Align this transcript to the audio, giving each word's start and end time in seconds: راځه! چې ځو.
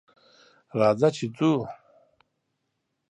راځه! 0.79 1.09
چې 1.15 1.25
ځو. 1.37 1.51